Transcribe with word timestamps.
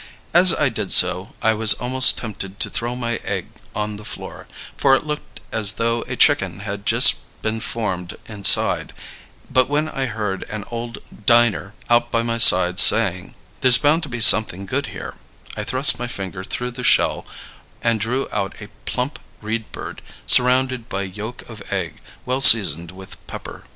As 0.33 0.51
I 0.55 0.69
did 0.69 0.91
so, 0.91 1.33
I 1.43 1.53
was 1.53 1.73
almost 1.73 2.17
tempted 2.17 2.59
to 2.59 2.71
throw 2.71 2.95
my 2.95 3.17
egg 3.17 3.45
on 3.75 3.97
the 3.97 4.03
floor, 4.03 4.47
for 4.75 4.95
it 4.95 5.05
looked 5.05 5.41
as 5.51 5.73
though 5.73 6.01
a 6.07 6.15
chicken 6.15 6.61
had 6.61 6.87
just 6.87 7.17
been 7.43 7.59
formed 7.59 8.17
inside; 8.27 8.93
but 9.51 9.69
when 9.69 9.87
I 9.87 10.07
heard 10.07 10.41
an 10.49 10.65
old 10.71 10.97
diner 11.27 11.75
out 11.87 12.09
by 12.09 12.23
my 12.23 12.39
side 12.39 12.79
saying: 12.79 13.35
"There's 13.59 13.77
bound 13.77 14.01
to 14.01 14.09
be 14.09 14.21
something 14.21 14.65
good 14.65 14.87
here," 14.87 15.17
I 15.55 15.63
thrust 15.63 15.99
my 15.99 16.07
finger 16.07 16.43
through 16.43 16.71
the 16.71 16.83
shell 16.83 17.23
and 17.83 17.99
drew 17.99 18.27
out 18.33 18.59
a 18.59 18.69
plump 18.87 19.19
reed 19.39 19.71
bird, 19.71 20.01
surrounded 20.25 20.89
by 20.89 21.03
yolk 21.03 21.47
of 21.47 21.61
egg, 21.71 22.01
well 22.25 22.41
seasoned 22.41 22.89
with 22.89 23.17
pepper. 23.27 23.65